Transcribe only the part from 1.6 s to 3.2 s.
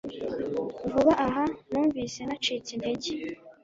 numvise nacitse intege.